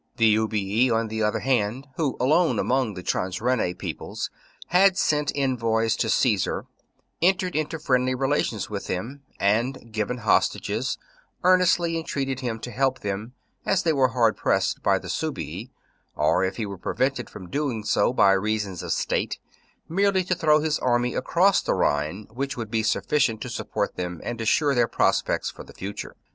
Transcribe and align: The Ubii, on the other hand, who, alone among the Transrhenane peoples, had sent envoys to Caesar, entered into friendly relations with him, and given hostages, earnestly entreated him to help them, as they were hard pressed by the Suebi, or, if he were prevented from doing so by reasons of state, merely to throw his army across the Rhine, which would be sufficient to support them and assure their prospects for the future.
The 0.17 0.33
Ubii, 0.33 0.89
on 0.89 1.09
the 1.09 1.21
other 1.21 1.41
hand, 1.41 1.87
who, 1.95 2.17
alone 2.19 2.57
among 2.57 2.95
the 2.95 3.03
Transrhenane 3.03 3.77
peoples, 3.77 4.31
had 4.69 4.97
sent 4.97 5.31
envoys 5.35 5.95
to 5.97 6.09
Caesar, 6.09 6.65
entered 7.21 7.55
into 7.55 7.77
friendly 7.77 8.15
relations 8.15 8.67
with 8.67 8.87
him, 8.87 9.21
and 9.39 9.91
given 9.93 10.17
hostages, 10.17 10.97
earnestly 11.43 11.97
entreated 11.97 12.39
him 12.39 12.57
to 12.61 12.71
help 12.71 13.01
them, 13.01 13.33
as 13.63 13.83
they 13.83 13.93
were 13.93 14.07
hard 14.07 14.35
pressed 14.35 14.81
by 14.81 14.97
the 14.97 15.07
Suebi, 15.07 15.69
or, 16.15 16.43
if 16.43 16.55
he 16.57 16.65
were 16.65 16.79
prevented 16.79 17.29
from 17.29 17.47
doing 17.51 17.83
so 17.83 18.11
by 18.11 18.31
reasons 18.31 18.81
of 18.81 18.93
state, 18.93 19.37
merely 19.87 20.23
to 20.23 20.33
throw 20.33 20.61
his 20.61 20.79
army 20.79 21.13
across 21.13 21.61
the 21.61 21.75
Rhine, 21.75 22.25
which 22.31 22.57
would 22.57 22.71
be 22.71 22.81
sufficient 22.81 23.39
to 23.41 23.49
support 23.49 23.97
them 23.97 24.19
and 24.23 24.41
assure 24.41 24.73
their 24.73 24.87
prospects 24.87 25.51
for 25.51 25.63
the 25.63 25.73
future. 25.73 26.15